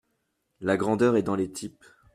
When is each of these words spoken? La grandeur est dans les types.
La 0.61 0.77
grandeur 0.77 1.15
est 1.15 1.21
dans 1.21 1.35
les 1.35 1.51
types. 1.51 1.85